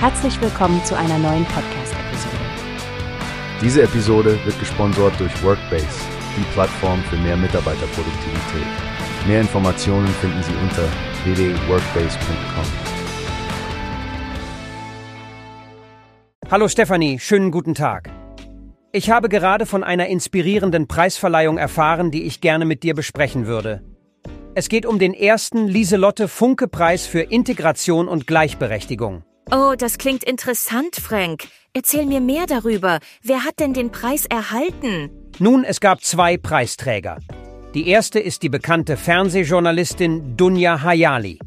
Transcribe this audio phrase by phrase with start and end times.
[0.00, 2.36] Herzlich willkommen zu einer neuen Podcast-Episode.
[3.60, 5.88] Diese Episode wird gesponsert durch Workbase,
[6.36, 9.26] die Plattform für mehr Mitarbeiterproduktivität.
[9.26, 10.84] Mehr Informationen finden Sie unter
[11.24, 12.64] www.workbase.com.
[16.48, 18.08] Hallo Stefanie, schönen guten Tag.
[18.92, 23.82] Ich habe gerade von einer inspirierenden Preisverleihung erfahren, die ich gerne mit dir besprechen würde.
[24.54, 29.24] Es geht um den ersten Lieselotte Funke-Preis für Integration und Gleichberechtigung.
[29.50, 31.44] Oh, das klingt interessant, Frank.
[31.72, 32.98] Erzähl mir mehr darüber.
[33.22, 35.08] Wer hat denn den Preis erhalten?
[35.38, 37.16] Nun, es gab zwei Preisträger.
[37.72, 41.38] Die erste ist die bekannte Fernsehjournalistin Dunja Hayali.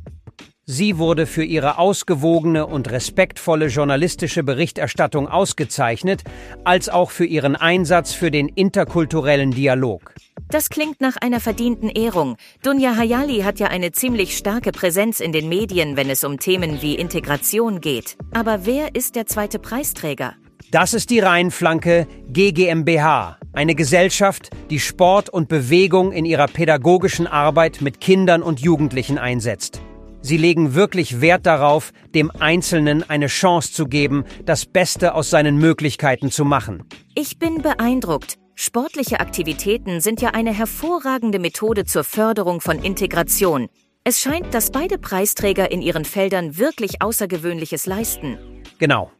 [0.65, 6.23] Sie wurde für ihre ausgewogene und respektvolle journalistische Berichterstattung ausgezeichnet,
[6.63, 10.15] als auch für ihren Einsatz für den interkulturellen Dialog.
[10.51, 12.35] Das klingt nach einer verdienten Ehrung.
[12.61, 16.81] Dunja Hayali hat ja eine ziemlich starke Präsenz in den Medien, wenn es um Themen
[16.81, 18.17] wie Integration geht.
[18.33, 20.33] Aber wer ist der zweite Preisträger?
[20.69, 27.79] Das ist die Rheinflanke GGMBH, eine Gesellschaft, die Sport und Bewegung in ihrer pädagogischen Arbeit
[27.79, 29.81] mit Kindern und Jugendlichen einsetzt.
[30.21, 35.57] Sie legen wirklich Wert darauf, dem Einzelnen eine Chance zu geben, das Beste aus seinen
[35.57, 36.83] Möglichkeiten zu machen.
[37.15, 38.40] Ich bin beeindruckt.
[38.63, 43.69] Sportliche Aktivitäten sind ja eine hervorragende Methode zur Förderung von Integration.
[44.03, 48.37] Es scheint, dass beide Preisträger in ihren Feldern wirklich Außergewöhnliches leisten.
[48.77, 49.11] Genau.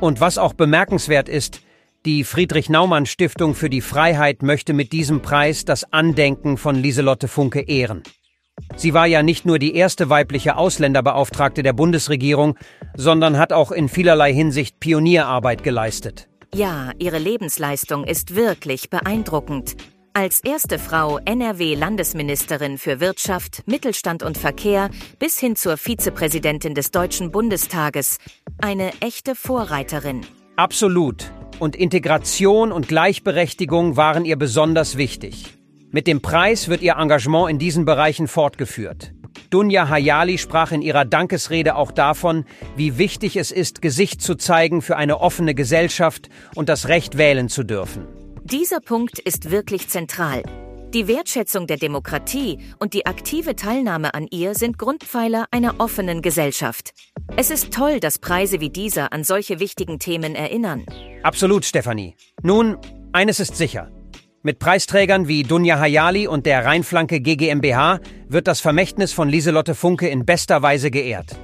[0.00, 1.60] Und was auch bemerkenswert ist,
[2.06, 8.02] die Friedrich-Naumann-Stiftung für die Freiheit möchte mit diesem Preis das Andenken von Lieselotte Funke ehren.
[8.76, 12.56] Sie war ja nicht nur die erste weibliche Ausländerbeauftragte der Bundesregierung,
[12.96, 16.26] sondern hat auch in vielerlei Hinsicht Pionierarbeit geleistet.
[16.54, 19.76] Ja, ihre Lebensleistung ist wirklich beeindruckend.
[20.14, 27.30] Als erste Frau NRW-Landesministerin für Wirtschaft, Mittelstand und Verkehr bis hin zur Vizepräsidentin des Deutschen
[27.30, 28.18] Bundestages.
[28.60, 30.22] Eine echte Vorreiterin.
[30.56, 31.30] Absolut.
[31.60, 35.44] Und Integration und Gleichberechtigung waren ihr besonders wichtig.
[35.90, 39.12] Mit dem Preis wird ihr Engagement in diesen Bereichen fortgeführt.
[39.50, 42.44] Dunja Hayali sprach in ihrer Dankesrede auch davon,
[42.76, 47.48] wie wichtig es ist, Gesicht zu zeigen für eine offene Gesellschaft und das Recht wählen
[47.48, 48.06] zu dürfen.
[48.44, 50.42] Dieser Punkt ist wirklich zentral.
[50.94, 56.92] Die Wertschätzung der Demokratie und die aktive Teilnahme an ihr sind Grundpfeiler einer offenen Gesellschaft.
[57.36, 60.86] Es ist toll, dass Preise wie dieser an solche wichtigen Themen erinnern.
[61.22, 62.16] Absolut, Stefanie.
[62.42, 62.78] Nun,
[63.12, 63.90] eines ist sicher.
[64.48, 70.08] Mit Preisträgern wie Dunja Hayali und der Rheinflanke GGMBH wird das Vermächtnis von Lieselotte Funke
[70.08, 71.36] in bester Weise geehrt.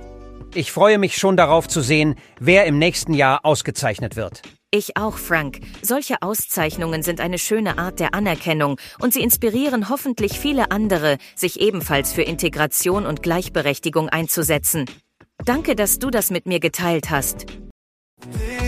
[0.54, 4.41] Ich freue mich schon darauf zu sehen, wer im nächsten Jahr ausgezeichnet wird.
[4.70, 5.60] Ich auch, Frank.
[5.82, 11.60] Solche Auszeichnungen sind eine schöne Art der Anerkennung und sie inspirieren hoffentlich viele andere, sich
[11.60, 14.87] ebenfalls für Integration und Gleichberechtigung einzusetzen.
[15.44, 17.44] Danke, dass du das mit mir geteilt hast.